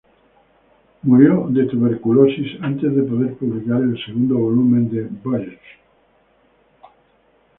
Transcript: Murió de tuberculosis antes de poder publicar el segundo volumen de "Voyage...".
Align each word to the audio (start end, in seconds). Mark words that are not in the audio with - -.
Murió 1.03 1.45
de 1.51 1.65
tuberculosis 1.67 2.57
antes 2.61 2.95
de 2.95 3.03
poder 3.03 3.35
publicar 3.35 3.83
el 3.83 4.03
segundo 4.03 4.35
volumen 4.35 4.89
de 4.89 5.03
"Voyage...". 5.23 5.61